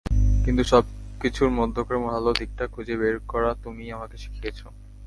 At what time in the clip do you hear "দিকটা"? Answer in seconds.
2.33-2.65